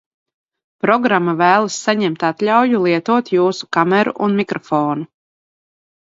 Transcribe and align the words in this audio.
Programma 0.83 1.33
v?las 1.41 1.75
sa?emt 1.83 2.21
at?auju 2.29 2.79
lietot 2.85 3.29
J?su 3.35 3.65
kameru 3.75 4.11
un 4.25 4.31
mikrofonu. 4.41 5.03